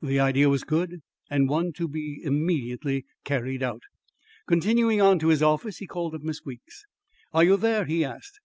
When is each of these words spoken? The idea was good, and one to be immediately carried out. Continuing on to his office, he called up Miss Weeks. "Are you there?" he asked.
The 0.00 0.18
idea 0.18 0.48
was 0.48 0.64
good, 0.64 1.02
and 1.28 1.50
one 1.50 1.70
to 1.74 1.86
be 1.86 2.22
immediately 2.24 3.04
carried 3.24 3.62
out. 3.62 3.82
Continuing 4.48 5.02
on 5.02 5.18
to 5.18 5.28
his 5.28 5.42
office, 5.42 5.76
he 5.76 5.86
called 5.86 6.14
up 6.14 6.22
Miss 6.22 6.46
Weeks. 6.46 6.86
"Are 7.34 7.44
you 7.44 7.58
there?" 7.58 7.84
he 7.84 8.02
asked. 8.02 8.40